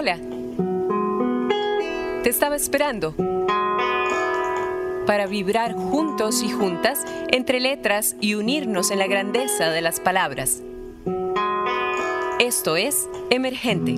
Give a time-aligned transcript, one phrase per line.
[0.00, 0.16] Hola.
[2.22, 3.16] Te estaba esperando
[5.08, 10.62] para vibrar juntos y juntas entre letras y unirnos en la grandeza de las palabras.
[12.38, 13.96] Esto es Emergente.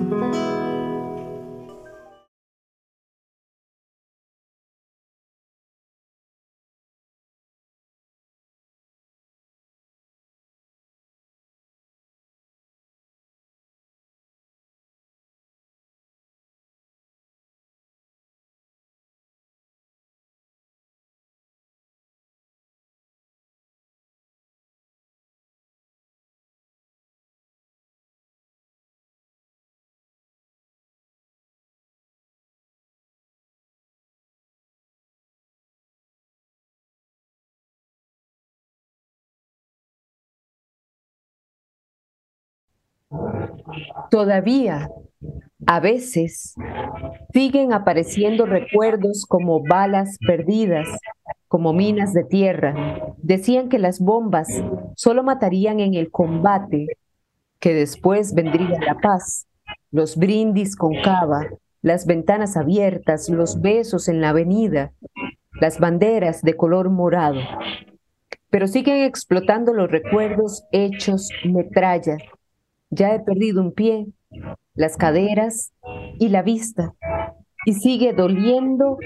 [44.09, 44.89] Todavía,
[45.65, 46.55] a veces,
[47.33, 50.87] siguen apareciendo recuerdos como balas perdidas,
[51.47, 53.13] como minas de tierra.
[53.17, 54.47] Decían que las bombas
[54.95, 56.87] solo matarían en el combate,
[57.59, 59.47] que después vendría la paz,
[59.91, 61.47] los brindis con cava,
[61.81, 64.93] las ventanas abiertas, los besos en la avenida,
[65.59, 67.41] las banderas de color morado.
[68.49, 72.17] Pero siguen explotando los recuerdos hechos metralla,
[72.91, 74.05] ya he perdido un pie,
[74.75, 75.73] las caderas
[76.19, 76.93] y la vista,
[77.65, 78.97] y sigue doliendo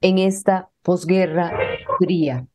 [0.00, 1.52] en esta posguerra
[1.98, 2.46] fría.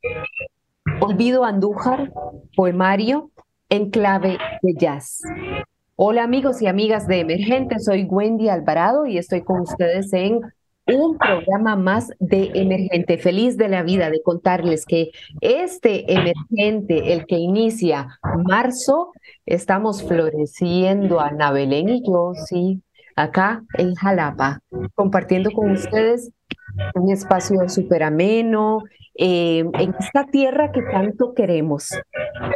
[1.01, 2.11] Olvido Andújar,
[2.55, 3.31] poemario
[3.69, 5.21] en clave de jazz.
[5.95, 10.39] Hola amigos y amigas de Emergente, soy Wendy Alvarado y estoy con ustedes en
[10.95, 13.17] un programa más de Emergente.
[13.17, 19.11] Feliz de la vida de contarles que este Emergente, el que inicia marzo,
[19.45, 22.81] estamos floreciendo Ana Belén y yo, sí,
[23.15, 24.61] acá en Jalapa,
[24.95, 26.31] compartiendo con ustedes
[26.95, 28.83] un espacio súper ameno,
[29.15, 31.89] eh, en esta tierra que tanto queremos,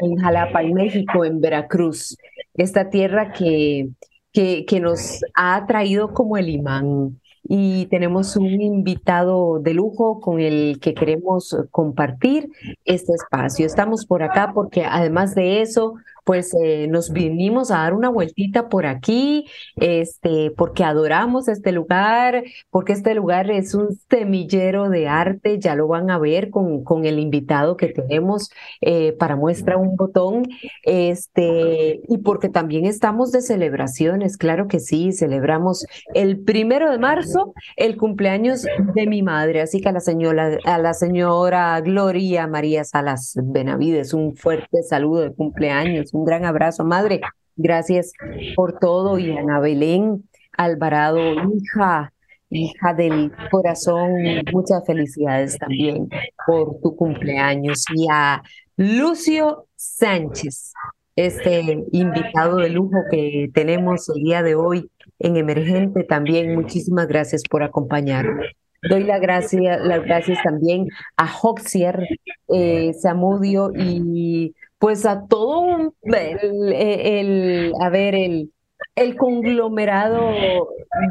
[0.01, 2.15] en Jalapa, en México, en Veracruz,
[2.53, 3.89] esta tierra que,
[4.31, 10.39] que, que nos ha traído como el imán y tenemos un invitado de lujo con
[10.39, 12.49] el que queremos compartir
[12.85, 13.65] este espacio.
[13.65, 18.69] Estamos por acá porque además de eso, pues eh, nos vinimos a dar una vueltita
[18.69, 19.45] por aquí,
[19.75, 25.87] este, porque adoramos este lugar, porque este lugar es un semillero de arte, ya lo
[25.87, 28.51] van a ver con, con el invitado que tenemos
[28.81, 30.43] eh, para muestra un botón,
[30.83, 37.53] este, y porque también estamos de celebraciones, claro que sí, celebramos el primero de marzo,
[37.75, 42.83] el cumpleaños de mi madre, así que a la señora, a la señora Gloria María
[42.83, 47.21] Salas Benavides, un fuerte saludo de cumpleaños un gran abrazo, madre.
[47.55, 48.13] Gracias
[48.55, 49.19] por todo.
[49.19, 50.23] Y Ana Belén
[50.55, 51.19] Alvarado,
[51.51, 52.13] hija,
[52.49, 54.13] hija del corazón,
[54.51, 56.09] muchas felicidades también
[56.45, 57.85] por tu cumpleaños.
[57.95, 58.41] Y a
[58.77, 60.73] Lucio Sánchez,
[61.15, 67.43] este invitado de lujo que tenemos el día de hoy en Emergente, también muchísimas gracias
[67.49, 68.45] por acompañarnos.
[68.89, 72.05] Doy la gracia, las gracias también a Hoxier
[72.49, 78.51] eh, Samudio y pues a todo el, a ver, el,
[78.97, 80.19] el conglomerado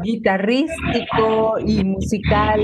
[0.03, 2.61] guitarrístico y musical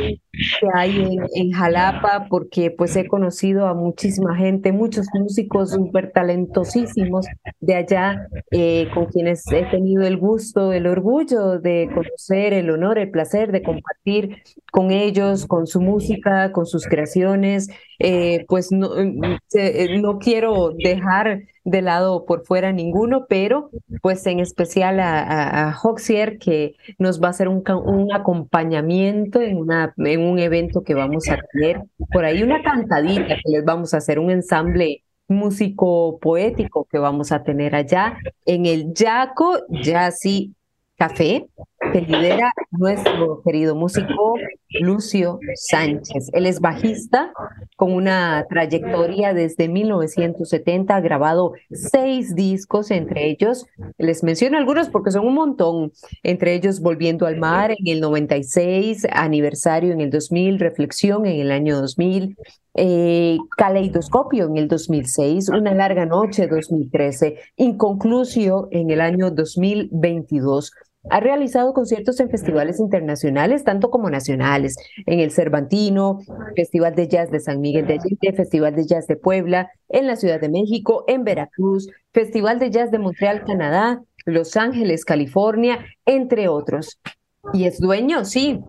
[0.59, 7.25] que hay en, Jalapa, porque pues he conocido a muchísima gente, muchos músicos súper talentosísimos
[7.59, 12.99] de allá, eh, con quienes he tenido el gusto, el orgullo de conocer, el honor,
[12.99, 17.67] el placer de compartir con ellos, con su música, con sus creaciones.
[17.99, 23.69] Eh, pues no, eh, no quiero dejar de lado por fuera ninguno, pero
[24.01, 29.57] pues en especial a, a, Hoxier, que nos va a hacer un, un acompañamiento en,
[29.57, 31.83] una, en un evento que vamos a tener.
[32.11, 37.31] Por ahí, una cantadita que les vamos a hacer, un ensamble músico poético que vamos
[37.31, 40.55] a tener allá en el Yaco Jazzy
[40.97, 41.47] Café,
[41.93, 44.35] que lidera nuestro querido músico
[44.69, 46.29] Lucio Sánchez.
[46.33, 47.31] Él es bajista
[47.75, 53.65] con una trayectoria desde 1970, ha grabado seis discos, entre ellos,
[53.97, 55.91] les menciono algunos porque son un montón,
[56.23, 61.51] entre ellos Volviendo al Mar en el 96, aniversario en el 2000, Reflexión en el
[61.51, 62.37] año 2000,
[62.75, 70.71] eh, Caleidoscopio en el 2006, Una larga noche 2013, Inconclusio en el año 2022.
[71.09, 74.75] Ha realizado conciertos en festivales internacionales, tanto como nacionales,
[75.05, 76.19] en el Cervantino,
[76.55, 80.15] Festival de Jazz de San Miguel de Allende, Festival de Jazz de Puebla, en la
[80.15, 86.47] Ciudad de México, en Veracruz, Festival de Jazz de Montreal, Canadá, Los Ángeles, California, entre
[86.47, 86.99] otros.
[87.53, 88.59] y es dueño, sí,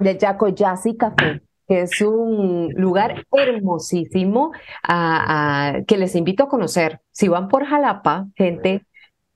[0.00, 4.52] del Yaco Jazzy Café que es un lugar hermosísimo
[5.86, 7.00] que les invito a conocer.
[7.12, 8.86] Si van por Jalapa, gente,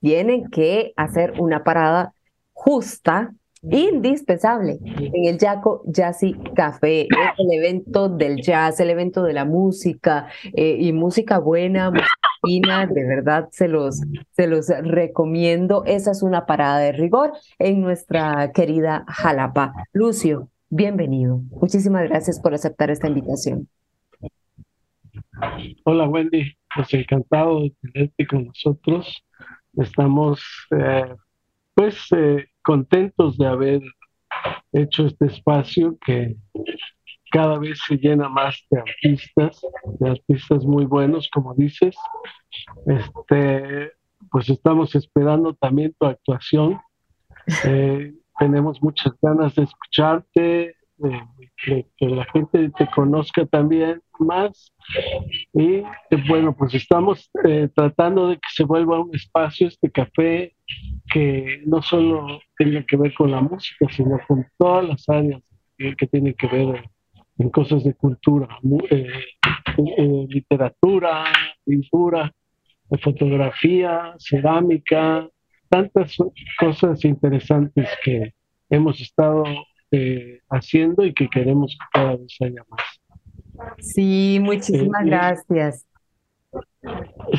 [0.00, 2.14] tienen que hacer una parada
[2.64, 7.02] justa indispensable en el Yaco Jazzy Café.
[7.02, 12.86] Es el evento del jazz, el evento de la música eh, y música buena, música
[12.86, 14.00] de verdad se los,
[14.30, 15.84] se los recomiendo.
[15.86, 19.72] Esa es una parada de rigor en nuestra querida Jalapa.
[19.92, 21.40] Lucio, bienvenido.
[21.50, 23.68] Muchísimas gracias por aceptar esta invitación.
[25.84, 29.24] Hola Wendy, pues encantado de tenerte con nosotros.
[29.74, 30.40] Estamos
[30.76, 31.14] eh,
[31.74, 33.82] pues eh, contentos de haber
[34.72, 36.36] hecho este espacio que
[37.30, 39.60] cada vez se llena más de artistas,
[39.98, 41.96] de artistas muy buenos, como dices.
[42.86, 43.92] Este,
[44.30, 46.80] pues estamos esperando también tu actuación.
[47.64, 54.72] Eh, tenemos muchas ganas de escucharte, de, que la gente te conozca también más.
[55.52, 55.84] Y eh,
[56.28, 60.54] bueno, pues estamos eh, tratando de que se vuelva un espacio, este café,
[61.12, 65.42] que no solo tenga que ver con la música, sino con todas las áreas
[65.76, 66.84] que tienen que ver
[67.38, 68.48] en cosas de cultura,
[68.90, 71.24] eh, literatura,
[71.64, 72.32] pintura,
[73.02, 75.28] fotografía, cerámica,
[75.68, 76.16] tantas
[76.58, 78.34] cosas interesantes que
[78.68, 79.44] hemos estado
[79.92, 82.82] eh, haciendo y que queremos que cada vez haya más.
[83.78, 85.86] Sí, muchísimas eh, gracias.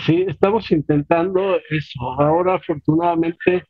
[0.05, 1.99] Sí, estamos intentando eso.
[2.19, 3.63] Ahora, afortunadamente,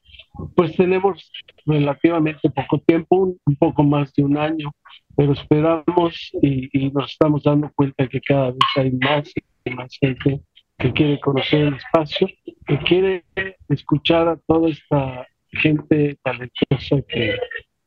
[0.56, 1.32] pues tenemos
[1.66, 4.72] relativamente poco tiempo, un, poco más de un año,
[5.16, 9.32] pero esperamos y, y, nos estamos dando cuenta que cada vez hay más
[9.66, 10.42] y más gente
[10.78, 12.28] que quiere conocer el espacio,
[12.68, 13.24] que quiere
[13.70, 17.38] escuchar a toda esta gente talentosa que,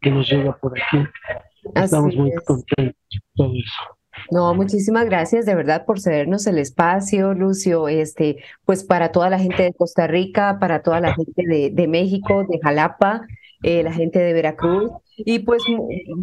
[0.07, 1.05] que nos llega por aquí.
[1.75, 2.95] Estamos muy contentos
[3.35, 3.99] todo eso.
[4.31, 7.89] No, muchísimas gracias de verdad por cedernos el espacio, Lucio.
[7.89, 11.89] Este, pues para toda la gente de Costa Rica, para toda la gente de, de
[11.89, 13.27] México, de Jalapa,
[13.65, 15.65] eh, la gente de Veracruz y pues,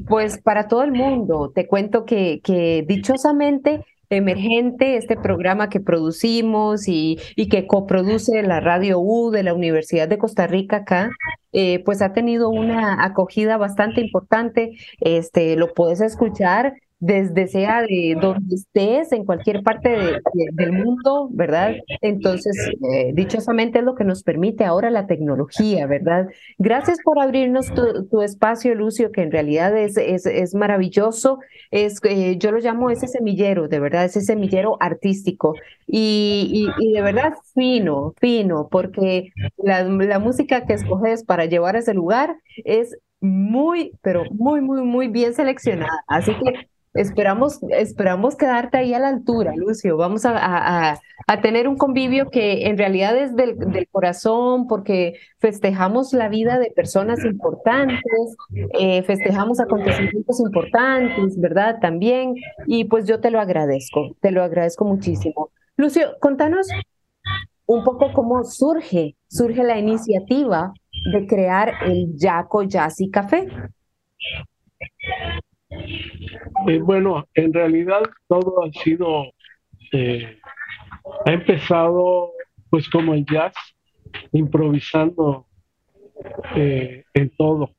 [0.08, 1.52] pues para todo el mundo.
[1.54, 3.86] Te cuento que, que dichosamente
[4.18, 10.08] Emergente, este programa que producimos y, y, que coproduce la Radio U de la Universidad
[10.08, 11.12] de Costa Rica acá,
[11.52, 14.72] eh, pues ha tenido una acogida bastante importante.
[15.00, 16.74] Este, lo puedes escuchar
[17.04, 20.22] desde sea de donde estés, en cualquier parte
[20.54, 21.76] del mundo, ¿verdad?
[22.00, 22.56] Entonces,
[22.94, 26.30] eh, dichosamente es lo que nos permite ahora la tecnología, ¿verdad?
[26.58, 27.68] Gracias por abrirnos
[28.10, 31.40] tu, espacio, Lucio, que en realidad es, es, es maravilloso.
[31.72, 35.56] Es, eh, yo lo llamo ese semillero, de verdad, ese semillero artístico.
[35.86, 41.80] Y, y, de verdad fino, fino, porque la, la música que escoges para llevar a
[41.80, 46.04] ese lugar es muy, pero muy, muy, muy bien seleccionada.
[46.08, 49.98] Así que Esperamos, esperamos quedarte ahí a la altura, Lucio.
[49.98, 56.14] Vamos a, a, tener un convivio que en realidad es del, del, corazón, porque festejamos
[56.14, 58.36] la vida de personas importantes,
[58.80, 61.80] eh, festejamos acontecimientos importantes, ¿verdad?
[61.82, 62.36] También.
[62.68, 65.50] Y pues yo te lo agradezco, te lo agradezco muchísimo.
[65.76, 66.68] Lucio, contanos
[67.66, 70.74] un poco cómo surge, surge la iniciativa
[71.12, 73.48] de crear el Yaco Jazzy Café.
[76.68, 79.34] Eh, bueno, en realidad todo ha sido,
[79.92, 80.40] eh,
[81.26, 82.32] ha empezado
[82.70, 83.54] pues como el jazz,
[84.32, 85.48] improvisando
[86.56, 87.72] eh, en todo.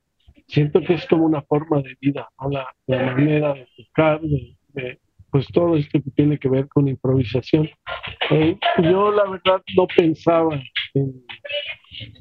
[0.47, 4.99] Siento que es como una forma de vida, la, manera de tocar, de,
[5.31, 7.69] pues todo esto que tiene que ver con improvisación.
[8.83, 10.61] yo la verdad no pensaba
[10.93, 11.25] en,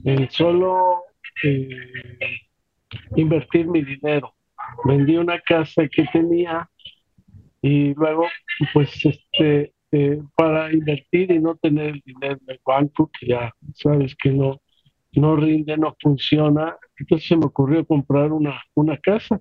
[0.05, 1.03] en solo
[3.15, 4.35] invertir mi dinero
[4.85, 6.69] vendí una casa que tenía
[7.63, 8.27] y luego
[8.73, 13.53] pues este eh, para invertir y no tener el dinero en el banco que ya
[13.75, 14.61] sabes que no
[15.13, 19.41] no rinde no funciona entonces se me ocurrió comprar una una casa.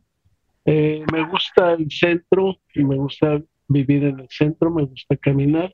[0.66, 5.74] Eh, me gusta el centro me gusta vivir en el centro me gusta caminar.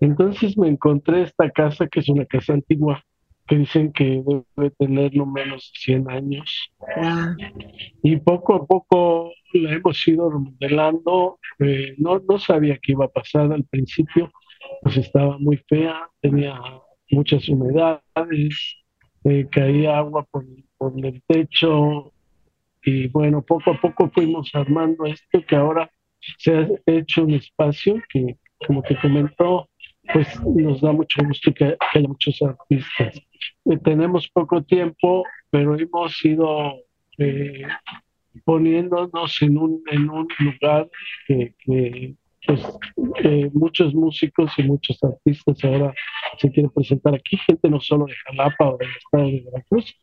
[0.00, 3.04] Entonces me encontré esta casa que es una casa antigua
[3.48, 4.22] que dicen que
[4.56, 6.70] debe tener no menos de 100 años.
[8.02, 11.38] Y poco a poco la hemos ido remodelando.
[11.58, 14.30] Eh, no, no sabía qué iba a pasar al principio,
[14.82, 16.60] pues estaba muy fea, tenía
[17.10, 18.76] muchas humedades,
[19.24, 20.44] eh, caía agua por,
[20.76, 22.12] por el techo.
[22.84, 25.90] Y bueno, poco a poco fuimos armando esto que ahora
[26.38, 28.36] se ha hecho un espacio que,
[28.66, 29.68] como te comentó,
[30.12, 33.20] pues nos da mucho gusto que, haya muchos artistas.
[33.64, 36.74] Eh, tenemos poco tiempo, pero hemos ido
[37.18, 37.62] eh,
[38.44, 40.88] poniéndonos en un, en un lugar
[41.26, 41.54] que,
[42.46, 42.78] pues,
[43.52, 45.92] muchos músicos y muchos artistas ahora
[46.38, 49.94] se quieren presentar aquí, gente no solo de Jalapa o del estado de Veracruz,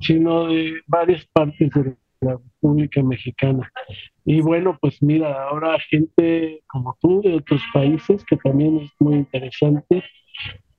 [0.00, 3.70] sino de varias partes de la República Mexicana.
[4.24, 9.14] Y bueno, pues mira, ahora gente como tú de otros países, que también es muy
[9.14, 10.02] interesante,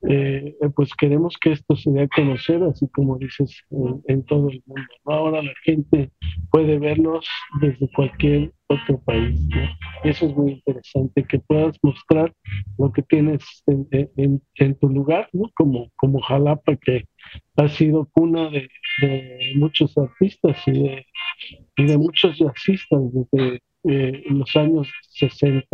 [0.08, 3.62] eh, pues queremos que esto se dé a conocer, así como dices,
[4.06, 4.88] en, todo el mundo.
[5.04, 6.10] Ahora la gente
[6.50, 7.26] puede vernos
[7.60, 9.40] desde cualquier otro país.
[10.02, 12.32] Eso es muy interesante, que puedas mostrar
[12.78, 15.50] lo que tienes en, tu lugar, ¿no?
[15.54, 17.04] como, como Jalapa, que
[17.56, 18.68] ha sido cuna de,
[19.56, 21.06] muchos artistas y de,
[21.76, 25.66] de muchos jazzistas desde eh, los años 60.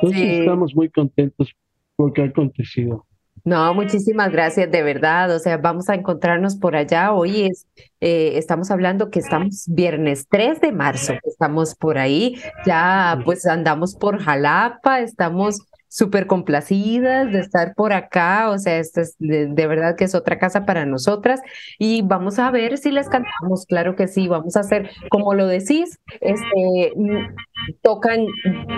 [0.00, 1.52] Entonces estamos muy contentos
[1.96, 3.07] por lo que ha acontecido.
[3.44, 5.34] No, muchísimas gracias, de verdad.
[5.34, 7.12] O sea, vamos a encontrarnos por allá.
[7.12, 7.66] Hoy es,
[8.00, 12.36] eh, estamos hablando que estamos viernes 3 de marzo, estamos por ahí.
[12.66, 18.50] Ya pues andamos por Jalapa, estamos súper complacidas de estar por acá.
[18.50, 21.40] O sea, esto es de, verdad que es otra casa para nosotras.
[21.78, 23.66] Y vamos a ver si les cantamos.
[23.66, 27.34] Claro que sí, vamos a hacer, como lo decís, este, mm,
[27.82, 28.26] tocan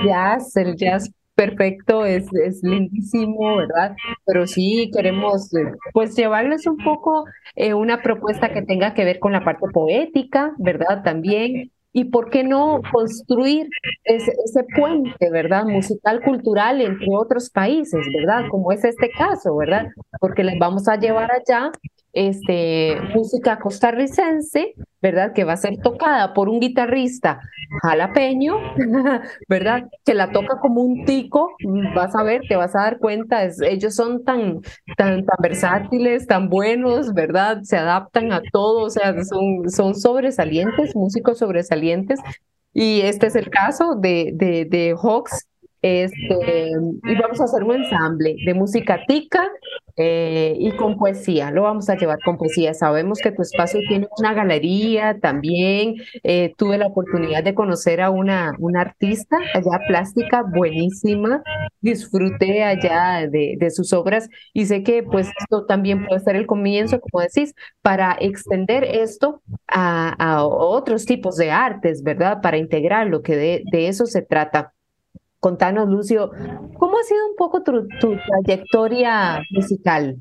[0.05, 1.11] jazz, el jazz
[1.41, 3.97] perfecto, es, es lindísimo, ¿verdad?
[4.27, 7.25] Pero sí queremos eh, pues llevarles un poco
[7.57, 11.03] eh, una propuesta que tenga que ver con la parte poética, ¿verdad?
[11.03, 11.73] También.
[11.95, 13.71] Y por qué no construir
[14.05, 15.65] ese, ese puente, ¿verdad?
[15.65, 18.45] Musical, cultural entre otros países, ¿verdad?
[18.51, 19.87] Como es este caso, ¿verdad?
[20.21, 21.73] Porque les vamos a llevar allá
[22.13, 25.33] este, música costarricense, ¿verdad?
[25.33, 27.41] Que va a ser tocada por un guitarrista
[27.83, 28.57] jalapeño,
[29.49, 29.89] ¿verdad?
[30.05, 31.51] Que la toca como un tico,
[31.95, 34.61] vas a ver, te vas a dar cuenta, ellos son tan,
[34.97, 37.63] tan, tan versátiles, tan buenos, ¿verdad?
[37.63, 42.21] Se adaptan a todo, o sea, son, son sobresalientes, músicos sobresalientes.
[42.73, 45.47] Y este es el caso de, de, de Hawks,
[45.83, 46.71] este,
[47.05, 49.49] y vamos a hacer un ensamble de música tica
[49.97, 51.51] eh, y con poesía.
[51.51, 52.75] Lo vamos a llevar con poesía.
[52.75, 55.97] Sabemos que tu espacio tiene una galería también.
[56.23, 61.43] Eh, tuve la oportunidad de conocer a una, una artista allá plástica buenísima.
[61.81, 66.47] Disfruté allá de, de sus obras y sé que pues esto también puede ser el
[66.47, 72.41] comienzo, como decís, para extender esto a, a otros tipos de artes, ¿verdad?
[72.43, 74.73] Para integrar lo que de, de eso se trata.
[75.41, 76.31] Contanos, Lucio,
[76.79, 77.89] ¿cómo ha sido un poco tu,
[78.45, 80.19] trayectoria musical?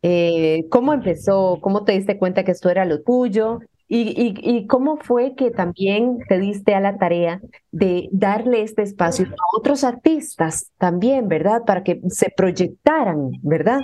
[0.00, 1.58] Eh, ¿Cómo empezó?
[1.60, 3.60] ¿Cómo te diste cuenta que esto era lo tuyo?
[3.94, 9.56] Y, cómo fue que también te diste a la tarea de darle este espacio a
[9.58, 11.64] otros artistas también, ¿verdad?
[11.66, 13.80] Para que se proyectaran, ¿verdad?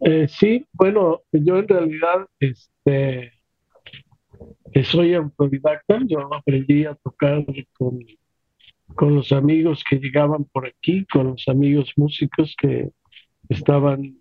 [0.00, 3.37] Eh, sí, bueno, yo en realidad, este,
[4.84, 7.44] soy autodidacta, yo aprendí a tocar
[7.76, 7.98] con,
[8.94, 12.90] con los amigos que llegaban por aquí, con los amigos músicos que
[13.48, 14.18] estaban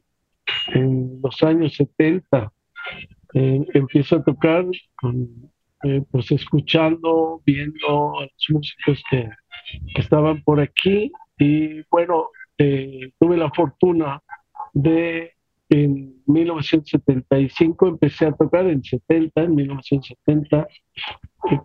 [0.74, 2.52] en los años 70.
[3.34, 4.66] Eh, empiezo a tocar
[5.84, 9.30] eh, pues escuchando, viendo a los músicos que,
[9.96, 14.22] estaban por aquí y bueno, eh, tuve la fortuna
[14.74, 15.34] de
[15.70, 20.68] en 1975 empecé a tocar en 70, en 1970,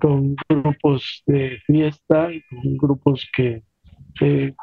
[0.00, 3.62] con grupos de fiesta con grupos que,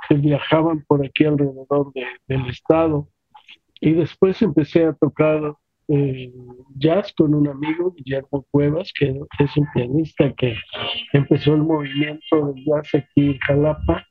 [0.10, 1.92] viajaban por aquí alrededor
[2.28, 3.08] del estado.
[3.82, 5.56] Y después empecé a tocar
[5.88, 6.32] eh,
[6.76, 10.56] jazz con un amigo, Guillermo Cuevas, que es un pianista que
[11.14, 14.06] empezó el movimiento del jazz aquí en Jalapa.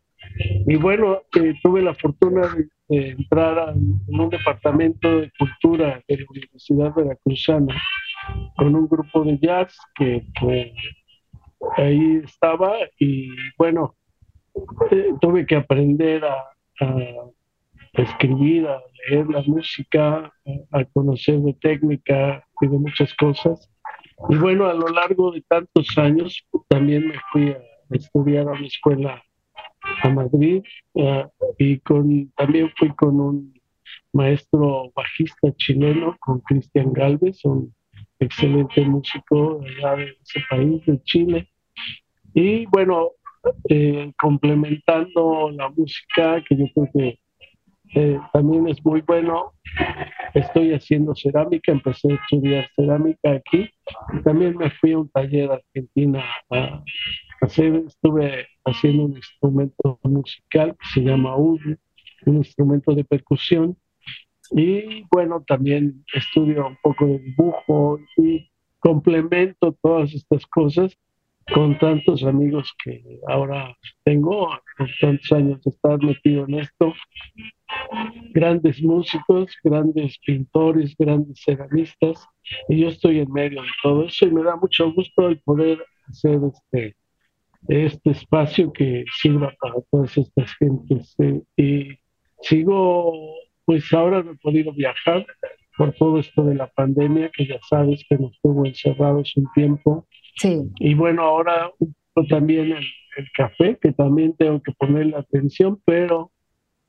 [0.67, 2.43] Y bueno, eh, tuve la fortuna
[2.89, 7.81] de entrar en un departamento de cultura de la Universidad Veracruzana
[8.57, 10.25] con un grupo de jazz que,
[11.77, 13.97] ahí estaba y bueno,
[14.91, 16.45] eh, tuve que aprender a,
[17.95, 20.33] escribir, a leer la música,
[20.71, 23.69] a, conocer de técnica y de muchas cosas.
[24.29, 27.59] Y bueno, a lo largo de tantos años también me fui a
[27.91, 29.23] estudiar a una escuela
[30.03, 30.63] a Madrid
[30.95, 31.27] eh,
[31.59, 33.55] y con, también fui con un
[34.13, 37.75] maestro bajista chileno, con Cristian Galvez, un
[38.19, 41.49] excelente músico allá de ese país, de Chile.
[42.35, 43.13] Y bueno,
[43.69, 47.19] eh, complementando la música, que yo creo que
[47.95, 49.53] eh, también es muy bueno,
[50.35, 53.71] estoy haciendo cerámica, empecé a estudiar cerámica aquí,
[54.25, 56.83] también me fui a un taller Argentina a
[57.41, 61.79] hacer, estuve haciendo un instrumento musical que se llama un
[62.27, 63.77] instrumento de percusión.
[64.51, 70.97] Y bueno, también estudio un poco de dibujo y complemento todas estas cosas
[71.53, 76.93] con tantos amigos que ahora tengo, con tantos años de estar metido en esto,
[78.33, 82.27] grandes músicos, grandes pintores, grandes ceramistas,
[82.69, 85.85] y yo estoy en medio de todo eso y me da mucho gusto el poder
[86.09, 86.97] hacer este,
[87.67, 91.15] este espacio que sirva para todas estas gentes.
[91.19, 91.99] Eh, y
[92.43, 93.13] sigo,
[93.65, 95.27] pues ahora no he podido viajar
[95.77, 100.07] por todo esto de la pandemia, que ya sabes que nos tuvo encerrados un tiempo.
[100.37, 100.63] Sí.
[100.81, 101.73] Y bueno, ahora
[102.29, 102.85] también el,
[103.17, 106.33] el café, que también tengo que ponerle atención, pero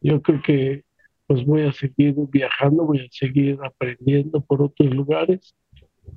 [0.02, 0.84] yo creo que
[1.28, 5.56] pues voy a seguir viajando, voy a seguir aprendiendo por otros lugares.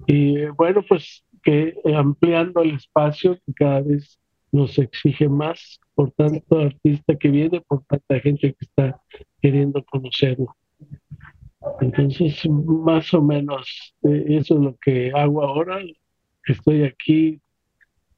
[0.06, 4.18] Y bueno, pues que ampliando el espacio que cada vez
[4.52, 9.00] nos exige más por tanto artista que viene, por tanta gente que está
[9.40, 10.54] queriendo conocerlo.
[11.80, 15.80] Entonces, más o menos, eh, eso es lo que hago ahora.
[16.46, 17.40] Estoy aquí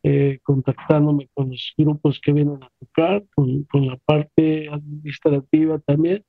[0.03, 6.25] eh, contactándome con los grupos que vienen a tocar, con, con la parte administrativa también.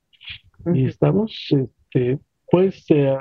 [0.74, 2.20] Y estamos, este,
[2.50, 3.18] pues, eh,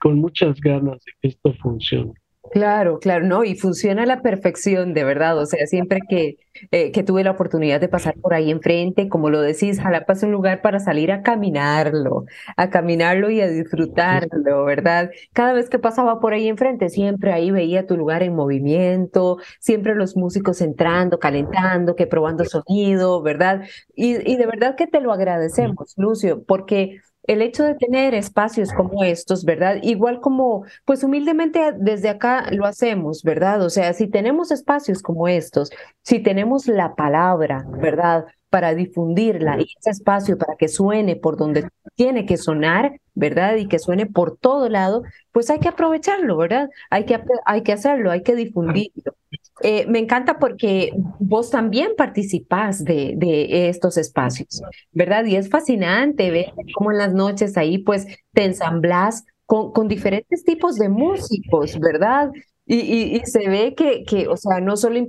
[0.00, 2.14] con muchas ganas de que esto funcione.
[2.52, 5.38] Claro, claro, no, y funciona a la perfección, de verdad.
[5.38, 6.36] O sea, siempre que,
[6.72, 10.24] eh, que tuve la oportunidad de pasar por ahí enfrente, como lo decís, Jalapa es
[10.24, 12.24] un lugar para salir a caminarlo,
[12.56, 15.12] a caminarlo y a disfrutarlo, ¿verdad?
[15.32, 19.94] Cada vez que pasaba por ahí enfrente, siempre ahí veía tu lugar en movimiento, siempre
[19.94, 23.62] los músicos entrando, calentando, que probando sonido, ¿verdad?
[23.94, 28.72] Y, y de verdad que te lo agradecemos, Lucio, porque el hecho de tener espacios
[28.72, 29.78] como estos, ¿verdad?
[29.82, 33.62] Igual como, pues humildemente desde acá lo hacemos, ¿verdad?
[33.62, 35.70] O sea, si tenemos espacios como estos,
[36.02, 38.26] si tenemos la palabra, ¿verdad?
[38.50, 43.56] Para difundirla y ese espacio para que suene por donde tiene que sonar, ¿verdad?
[43.56, 45.02] Y que suene por todo lado,
[45.32, 46.68] pues hay que aprovecharlo, ¿verdad?
[46.90, 49.14] Hay que, hay que hacerlo, hay que difundirlo.
[49.62, 55.24] Eh, me encanta porque vos también participás de, de, estos espacios, ¿verdad?
[55.26, 60.44] Y es fascinante ver cómo en las noches ahí pues te ensamblás con, con diferentes
[60.44, 62.30] tipos de músicos, ¿verdad?
[62.72, 65.00] Y, y, se ve que, que, o sea, no solo,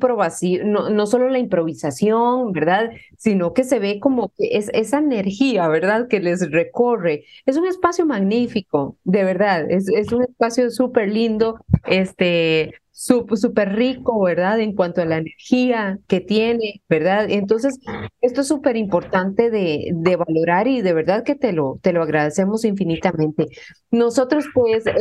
[0.66, 2.90] no, no solo la improvisación, ¿verdad?
[3.20, 6.08] Sino que se ve como que es esa energía, ¿verdad?
[6.08, 7.26] Que les recorre.
[7.46, 9.70] Es un espacio magnífico, de verdad.
[9.70, 11.64] Es, es un espacio súper lindo.
[11.86, 14.60] Este, súper rico, ¿verdad?
[14.60, 17.26] En cuanto a la energía que tiene, ¿verdad?
[17.30, 17.80] Entonces,
[18.22, 22.04] esto es súper importante de, de, valorar y de verdad que te lo, te lo
[22.04, 23.48] agradecemos infinitamente.
[23.90, 24.94] Nosotros, pues, eh,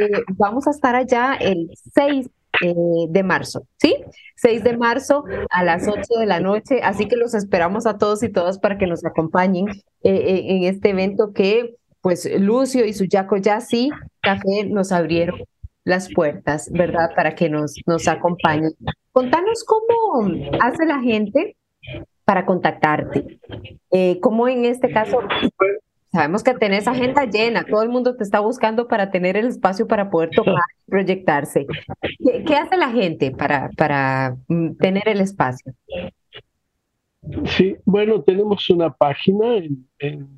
[0.00, 2.30] eh, vamos a estar allá el 6
[2.62, 2.74] eh,
[3.08, 3.96] de marzo, ¿sí?
[4.36, 8.22] 6 de marzo a las 8 de la noche, así que los esperamos a todos
[8.22, 9.66] y todas para que nos acompañen
[10.04, 13.90] en este evento que, pues, Lucio y su Yaco sí
[14.22, 15.40] Café nos abrieron
[15.88, 17.10] las puertas, ¿verdad?
[17.16, 18.72] Para que nos, nos acompañen.
[19.10, 21.56] Contanos cómo hace la gente
[22.24, 23.40] para contactarte.
[23.90, 25.20] Eh, ¿Cómo en este caso?
[26.12, 29.86] Sabemos que tenés agenda llena, todo el mundo te está buscando para tener el espacio
[29.86, 30.54] para poder tocar,
[30.86, 31.66] proyectarse.
[32.46, 35.72] ¿Qué, hace la gente para, para mm, tener el espacio?
[37.44, 40.28] Sí, bueno, tenemos una página en, en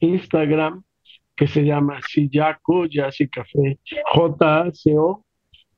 [0.00, 0.82] Instagram
[1.38, 3.78] que se llama Sillaco Jazz y Café,
[4.12, 5.24] J-A-C-O,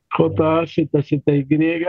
[0.09, 1.85] J-A-Z-Z-Y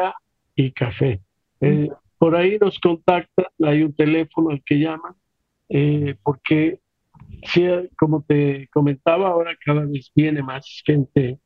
[0.57, 1.21] y Café.
[1.63, 5.15] Eh, por ahí nos contactan, hay un teléfono al que llaman,
[5.71, 6.81] eh, porque
[7.45, 11.39] sí, como te comentaba, ahora cada vez viene más gente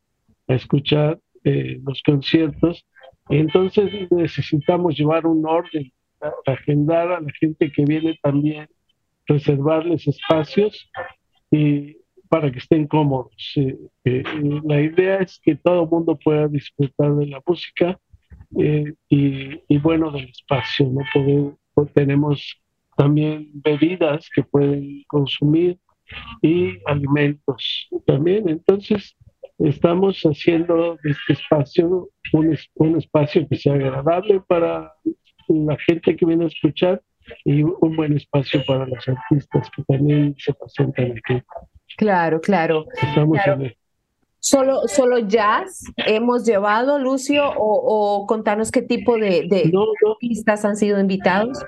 [0.49, 2.85] a escuchar eh, los conciertos,
[3.29, 5.93] entonces necesitamos llevar un orden,
[6.45, 8.67] agendar a la gente que viene también,
[9.29, 10.91] reservarles espacios
[11.53, 11.97] y
[12.29, 13.53] para que estén cómodos.
[13.57, 14.23] Eh, eh,
[14.65, 17.99] la idea es que todo el mundo pueda disfrutar de la música
[18.59, 20.87] eh, y, bueno, del espacio.
[20.87, 21.03] ¿no?
[21.13, 22.61] Poder, tenemos
[22.97, 25.79] también bebidas que pueden consumir
[26.43, 28.49] y alimentos también.
[28.49, 29.17] Entonces,
[29.59, 34.93] estamos haciendo de este espacio un, un espacio que sea agradable para
[35.49, 37.03] la gente que viene a escuchar
[37.45, 41.43] y un buen espacio para los artistas que también se presentan aquí.
[41.97, 42.87] Claro, claro.
[44.39, 49.73] Solo, solo jazz hemos llevado, Lucio, o, contanos qué tipo de, de
[50.09, 51.59] artistas han sido invitados.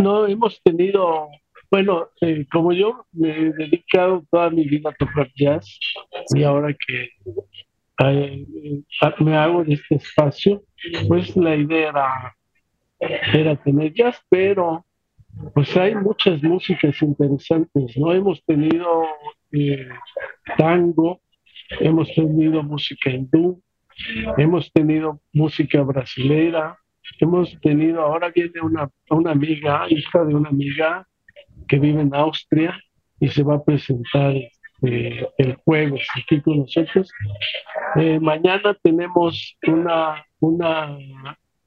[0.00, 1.28] No, hemos tenido,
[1.70, 5.78] bueno, eh, como yo me he dedicado toda mi vida a tocar jazz
[6.34, 7.10] y ahora que
[8.04, 8.46] eh,
[9.20, 10.62] me hago de este espacio,
[11.08, 12.36] pues la idea era,
[13.34, 14.84] era tener jazz, pero
[15.54, 18.12] pues hay muchas músicas interesantes, ¿no?
[18.12, 19.04] Hemos tenido
[19.52, 19.88] eh,
[20.56, 21.20] tango,
[21.80, 23.62] hemos tenido música hindú,
[24.36, 26.76] hemos tenido música brasilera,
[27.20, 31.06] hemos tenido, ahora viene una, una amiga, hija de una amiga
[31.68, 32.78] que vive en Austria
[33.20, 34.34] y se va a presentar
[34.82, 37.10] eh, el jueves aquí con nosotros.
[37.96, 40.96] Eh, mañana tenemos una, una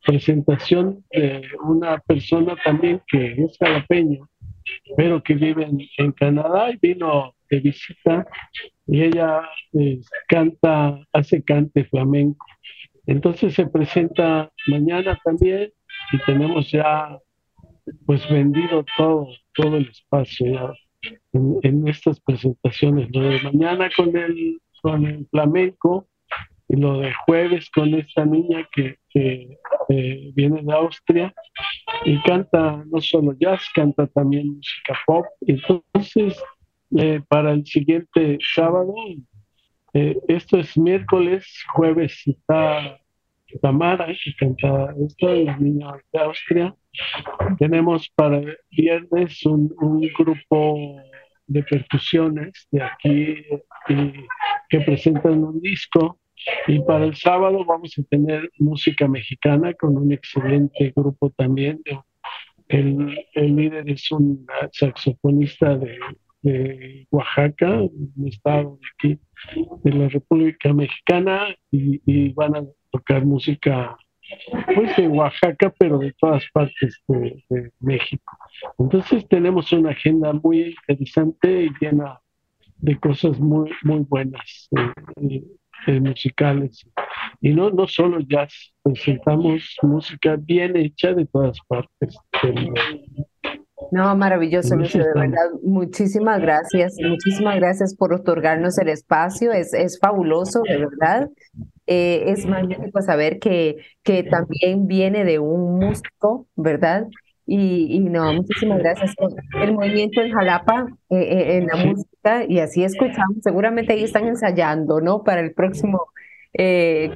[0.06, 4.30] presentación de una persona también que es jalapeño,
[4.98, 8.26] pero que vive en, Canadá y vino de visita
[8.88, 9.42] y ella
[9.74, 12.46] eh, canta, hace cante flamenco.
[13.06, 15.72] Entonces se presenta mañana también
[16.12, 17.18] y tenemos ya
[18.06, 20.74] pues vendido todo, todo el espacio ya
[21.34, 23.10] en, estas presentaciones.
[23.12, 26.08] Lo de mañana con el, con el flamenco
[26.78, 28.98] lo de jueves con esta niña que,
[30.34, 31.34] viene de Austria
[32.06, 35.26] y canta no solo jazz, canta también música pop.
[35.42, 36.42] Entonces,
[36.98, 38.96] eh, para el siguiente sábado,
[39.94, 42.98] eh, esto es miércoles, jueves está
[43.62, 46.74] Tamara, que canta esto, la niña de Austria.
[47.60, 50.96] Tenemos para viernes un, un grupo
[51.48, 53.36] de percusiones de aquí
[54.70, 56.18] que presentan un disco
[56.68, 61.82] y para el sábado vamos a tener música mexicana con un excelente grupo también.
[62.68, 65.98] El, el líder es un saxofonista de,
[66.42, 69.22] de Oaxaca, un estado de aquí,
[69.84, 73.98] de la República Mexicana, y, y van a tocar música
[74.76, 78.38] pues de Oaxaca, pero de todas partes de, México.
[78.80, 82.20] Entonces tenemos una agenda muy interesante y llena
[82.78, 85.44] de cosas muy, muy buenas eh,
[85.88, 86.86] musicales.
[87.40, 92.16] Y no, no solo jazz, presentamos música bien hecha de todas partes
[93.92, 95.50] No, maravilloso, Lucio, de verdad.
[95.64, 99.52] Muchísimas gracias, muchísimas gracias por otorgarnos el espacio.
[99.52, 101.30] Es, es fabuloso, de verdad.
[101.88, 107.08] Eh, es magnífico saber que, que también viene de un músico, ¿verdad?
[107.54, 109.14] Y, y no, muchísimas gracias.
[109.62, 114.26] El movimiento en Jalapa, eh, eh, en la música, y así escuchamos, seguramente ahí están
[114.26, 115.24] ensayando, ¿no?
[115.24, 116.08] Para el próximo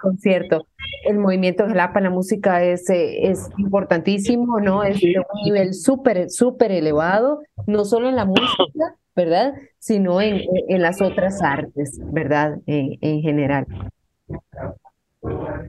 [0.01, 0.67] concierto.
[1.05, 4.83] El movimiento en Jalapa, la música es, es importantísimo, ¿no?
[4.83, 9.53] Es de un nivel súper, súper elevado, no solo en la música, ¿verdad?
[9.79, 12.57] Sino en, en las otras artes, ¿verdad?
[12.65, 13.67] en general.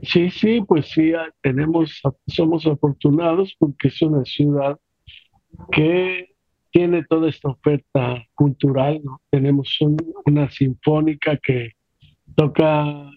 [0.03, 4.77] Sí, sí, pues sí, ah, tenemos, somos afortunados porque es una ciudad
[5.71, 6.35] que
[6.71, 9.21] tiene toda esta oferta cultural, ¿no?
[9.29, 9.77] Tenemos
[10.25, 11.71] una sinfónica que
[12.35, 13.09] toca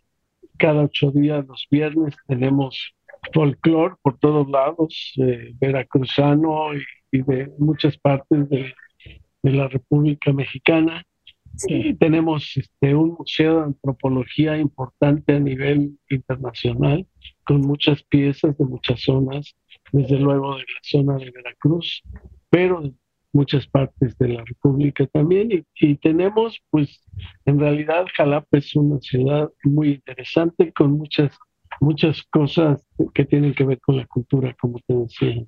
[0.57, 2.95] cada ocho días los viernes, tenemos
[3.33, 5.15] folclore por todos lados,
[5.61, 6.75] veracruzano
[7.13, 8.75] y, de muchas partes de
[9.43, 11.03] la República Mexicana.
[11.57, 17.07] Sí, tenemos este, un museo de antropología importante a nivel internacional,
[17.45, 19.55] con muchas piezas de muchas zonas,
[19.93, 22.03] desde luego de la zona de Veracruz,
[22.49, 22.95] pero de
[23.33, 25.65] muchas partes de la República también.
[25.75, 27.05] Y, tenemos, pues,
[27.45, 31.37] en realidad Jalapa es una ciudad muy interesante con muchas,
[31.81, 32.85] muchas cosas
[33.15, 35.45] que tienen que ver con la cultura, como te decía.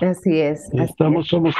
[0.00, 0.72] Así es.
[0.74, 1.54] Estamos, somos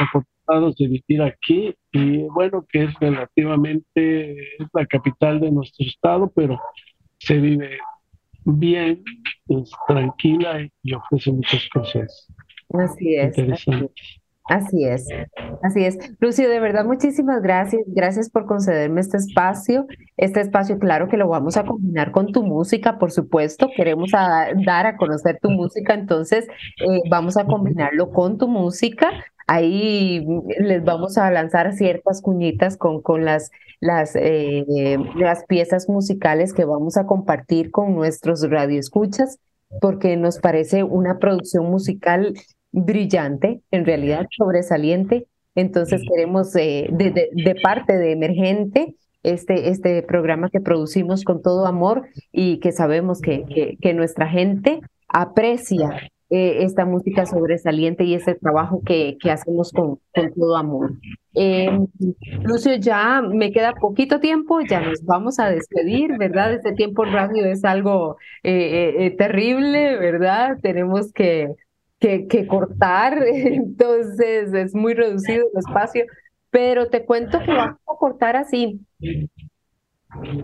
[0.47, 6.33] afortunados de vivir aquí y bueno, que es relativamente, es la capital de nuestro estado,
[6.35, 6.61] pero
[7.19, 7.79] se vive
[8.45, 9.03] bien,
[9.49, 12.29] es tranquila y ofrece muchas cosas.
[12.71, 13.37] Así es.
[14.47, 15.09] Así es,
[15.63, 15.97] así es.
[16.21, 17.83] Lucio, de verdad, muchísimas gracias.
[17.87, 19.87] Gracias por concederme este espacio.
[20.19, 23.71] Este espacio, claro que lo vamos a combinar con tu música, por supuesto.
[23.75, 26.47] Queremos dar a conocer tu música, entonces
[26.87, 29.09] eh, vamos a combinarlo con tu música.
[29.47, 30.27] Ahí
[30.59, 34.65] les vamos a lanzar ciertas cuñitas con, con las, las, eh,
[35.17, 39.39] las piezas musicales que vamos a compartir con nuestros radioescuchas,
[39.81, 42.35] porque nos parece una producción musical
[42.73, 45.27] brillante, en realidad sobresaliente.
[45.55, 52.09] Entonces queremos eh, de, parte de Emergente este, este programa que producimos con todo amor
[52.33, 58.83] y que sabemos que, que, nuestra gente aprecia eh, esta música sobresaliente y ese trabajo
[58.85, 60.93] que, que hacemos con, con, todo amor.
[61.35, 61.79] Eh,
[62.43, 66.55] Lucio, ya me queda poquito tiempo, ya nos vamos a despedir, ¿verdad?
[66.55, 70.59] Este tiempo radio es algo terrible, ¿verdad?
[70.63, 71.55] Tenemos que
[72.29, 76.05] que, cortar, entonces es muy reducido el espacio,
[76.51, 78.81] pero te cuento que vamos a cortar así.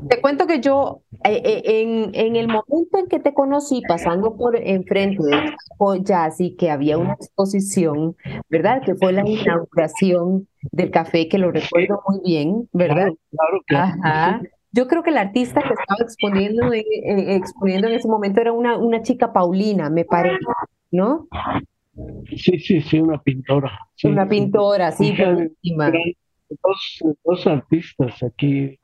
[0.08, 4.36] Te cuento que yo, eh, eh, en, en, el momento en que te conocí, pasando
[4.36, 8.16] por enfrente de Jazz y que había una exposición,
[8.48, 8.82] ¿verdad?
[8.82, 13.08] Que fue la inauguración del café, que lo recuerdo muy bien, ¿verdad?
[13.30, 13.94] Claro, claro.
[14.02, 14.42] Ajá.
[14.72, 16.84] Yo creo que la artista que estaba exponiendo, eh,
[17.34, 20.38] exponiendo en ese momento era una, una chica Paulina, me parece,
[20.92, 21.26] ¿no?
[22.36, 23.78] Sí, sí, sí, una pintora.
[24.04, 25.14] una pintora, sí,
[26.62, 28.78] dos, dos, artistas aquí,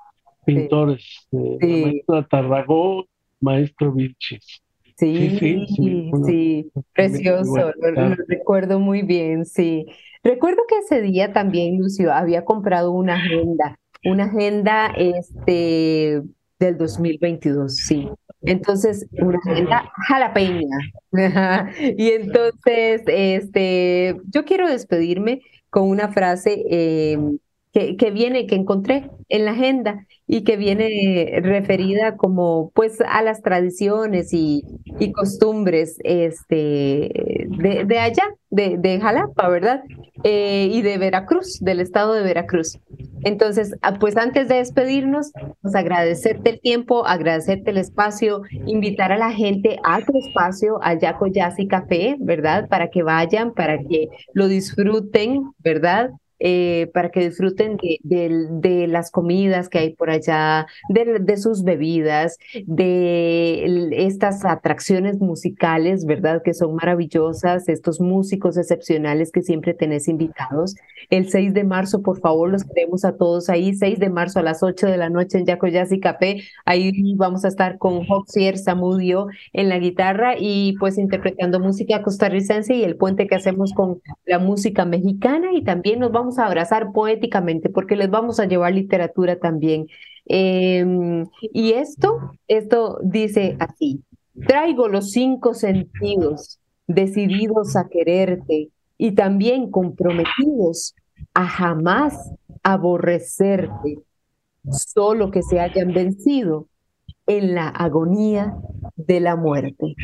[0.47, 1.59] pintores, sí.
[1.61, 3.07] maestra Tarragó,
[3.41, 4.63] maestro Vilches.
[4.97, 9.85] Sí, sí, sí, sí, precioso, lo, recuerdo muy bien, sí.
[10.25, 16.23] Recuerdo que ese día también, Lucio, había comprado una agenda una agenda este,
[16.59, 18.09] del 2022, sí.
[18.43, 20.79] Entonces, una agenda jalapeña.
[21.97, 27.39] y entonces, este, yo quiero despedirme con una frase em,
[27.99, 33.43] que, viene, que encontré en la agenda y que viene referida como pues a las
[33.43, 34.63] tradiciones y,
[35.15, 37.11] costumbres este,
[37.59, 39.83] de, de allá, de, de, Jalapa, ¿verdad?
[40.25, 42.79] Eh, y de Veracruz, del estado de Veracruz.
[43.25, 49.19] Entonces, ah, pues antes de despedirnos, pues agradecerte el tiempo, agradecerte el espacio, invitar a
[49.19, 52.69] la gente a tu espacio, a Yaco Jazz Café, ¿verdad?
[52.69, 56.11] Para que vayan, para que lo disfruten, ¿verdad?
[56.39, 61.65] Eh, para que disfruten de, de, las comidas que hay por allá, de, de, sus
[61.65, 66.43] bebidas, de estas atracciones musicales, ¿verdad?
[66.45, 70.75] Que son maravillosas, estos músicos excepcionales que siempre tenés invitados.
[71.09, 74.43] El 6 de marzo, por favor, los queremos a todos ahí, 6 de marzo a
[74.43, 76.43] las 8 de la noche en Yacoyas y Café.
[76.67, 82.75] Ahí vamos a estar con Joxier Samudio en la guitarra y pues interpretando música costarricense
[82.75, 86.47] y el puente que hacemos con la música mexicana y también nos vamos vamos a
[86.47, 89.87] abrazar poéticamente porque les vamos a llevar literatura también.
[90.25, 94.03] Em, y esto, esto dice así,
[94.49, 96.59] traigo los cinco sentidos
[96.89, 100.97] decididos a quererte y también comprometidos
[101.33, 102.33] a jamás
[102.65, 104.01] aborrecerte,
[104.69, 106.67] solo que se hayan vencido
[107.29, 108.57] en la agonía
[108.97, 109.95] de la muerte.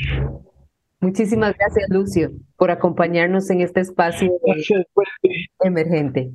[1.02, 4.30] Muchísimas gracias, Lucio, por acompañarnos en este espacio
[5.64, 6.30] emergente.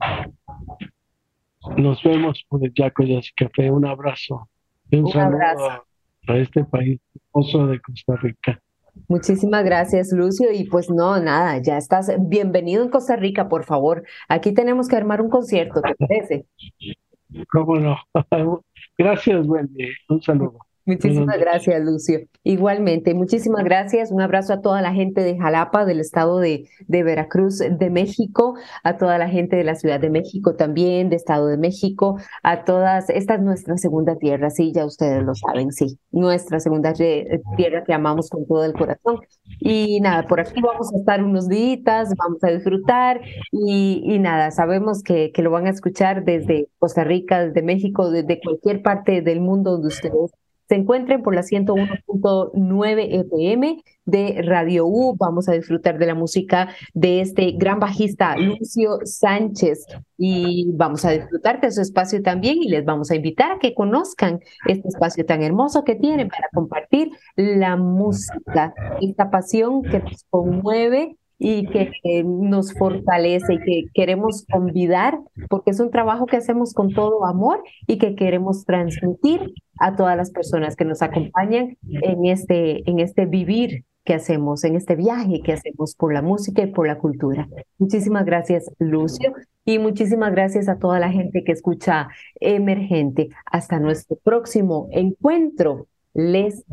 [1.77, 3.03] Nos vemos por el Yaco
[3.38, 3.71] Café.
[3.71, 4.49] Un abrazo.
[4.91, 5.86] un, saludo
[6.27, 8.62] A, este país hermoso de Costa Rica.
[9.08, 10.51] Muchísimas gracias, Lucio.
[10.51, 14.03] Y pues no, nada, ya estás bienvenido en Costa Rica, por favor.
[14.27, 16.45] Aquí tenemos que armar un concierto, ¿te parece?
[17.53, 17.97] ¿Cómo no?
[18.97, 19.91] Gracias, Wendy.
[20.10, 20.66] Un saludo.
[20.88, 22.21] Muchísimas gracias, Lucio.
[22.43, 24.10] Igualmente, muchísimas gracias.
[24.10, 28.56] Un abrazo a toda la gente de Jalapa, del estado de, de, Veracruz, de México,
[28.86, 32.63] a toda la gente de la Ciudad de México también, de Estado de México, a
[32.63, 33.10] todas.
[33.10, 36.00] Esta es nuestra segunda tierra, sí, ya ustedes lo saben, sí.
[36.12, 39.19] Nuestra segunda tierra que amamos con todo el corazón.
[39.60, 43.19] Y nada, por aquí vamos a estar unos días, vamos a disfrutar
[43.52, 48.10] y, y nada, sabemos que, que lo van a escuchar desde Costa Rica, desde México,
[48.10, 50.32] desde cualquier parte del mundo donde ustedes
[50.67, 55.15] se encuentren por la 101.9 FM de Radio U.
[55.17, 59.86] Vamos a disfrutar de la música de este gran bajista Lucio Sánchez
[60.17, 63.73] y vamos a disfrutar de su espacio también y les vamos a invitar a que
[63.73, 70.25] conozcan este espacio tan hermoso que tienen para compartir la música, esta pasión que nos
[70.30, 71.91] conmueve y que,
[72.26, 75.19] nos fortalece y que queremos convidar
[75.50, 80.17] porque es un trabajo que hacemos con todo amor y que queremos transmitir a todas
[80.17, 85.41] las personas que nos acompañan en este, en este vivir que hacemos, en este viaje
[85.43, 87.47] que hacemos por la música y por la cultura.
[87.78, 89.34] Muchísimas gracias, Lucio,
[89.65, 92.08] y muchísimas gracias a toda la gente que escucha
[92.39, 93.30] Emergente.
[93.45, 95.88] Hasta nuestro próximo encuentro.
[96.13, 96.63] Les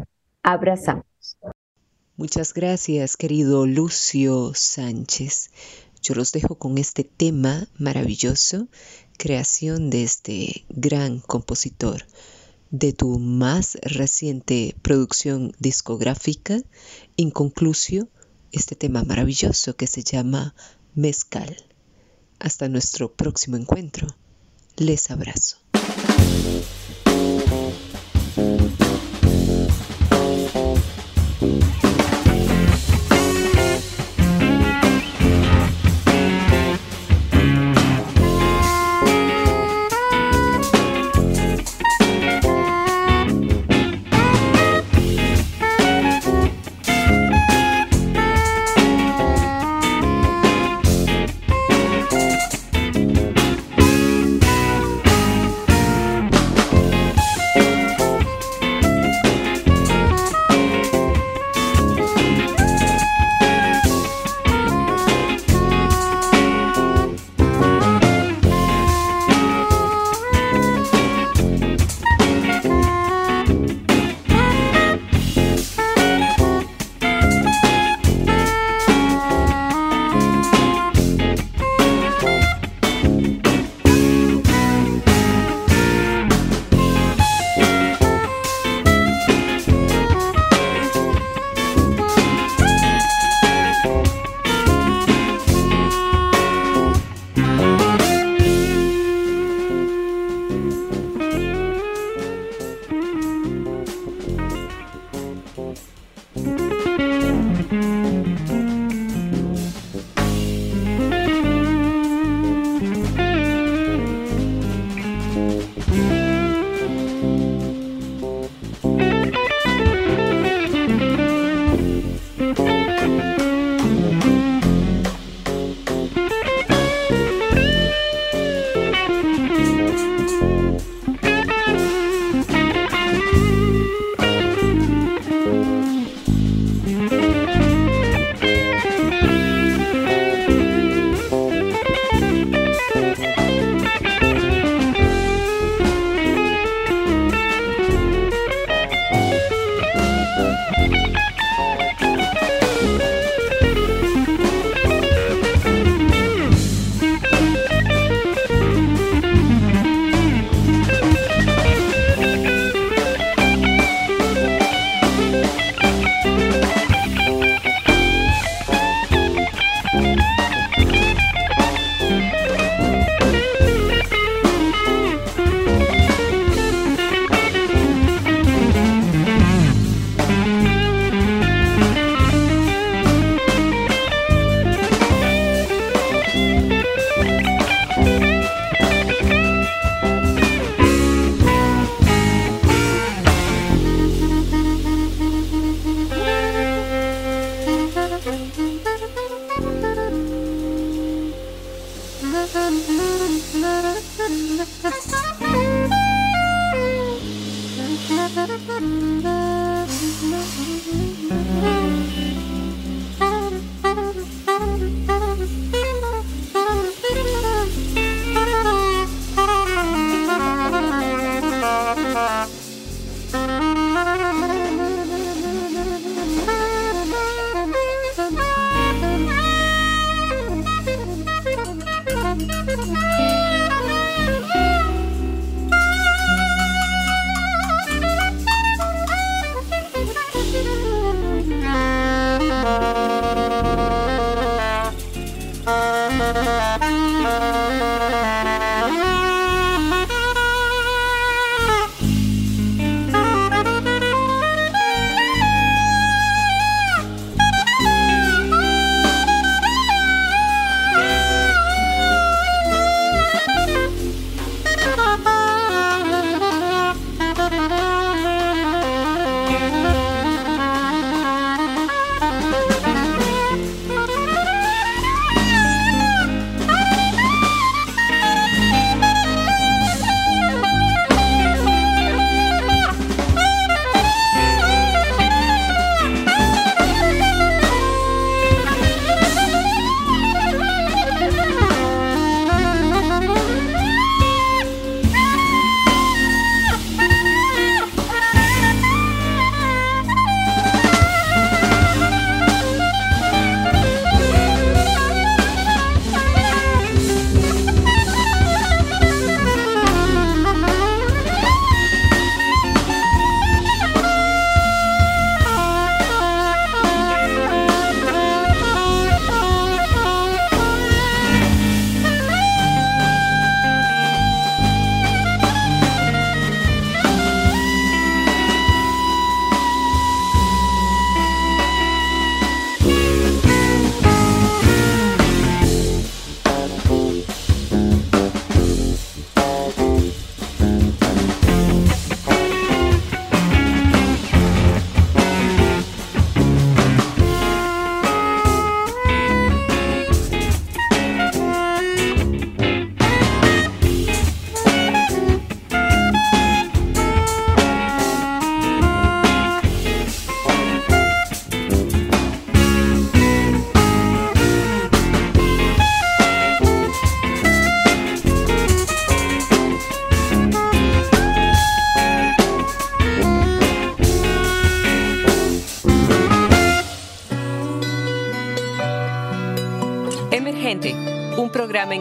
[0.45, 1.14] abrazamos.
[2.17, 5.51] Muchas gracias, querido Lucio Sánchez.
[6.01, 8.69] Yo los dejo con este tema maravilloso,
[9.19, 12.07] creación de este gran compositor,
[12.71, 16.63] de tu más reciente producción discográfica,
[17.17, 18.09] Inconclusio,
[18.53, 20.55] este tema maravilloso que se llama
[20.95, 21.57] Mezcal.
[22.39, 24.07] Hasta nuestro próximo encuentro.
[24.77, 25.57] Les abrazo.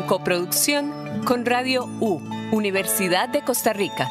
[0.07, 2.19] Coproducción con Radio U,
[2.51, 4.09] Universidad de Costa Rica.